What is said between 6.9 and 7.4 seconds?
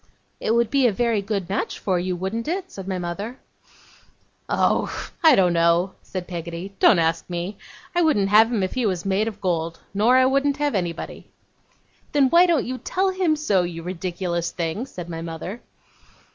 ask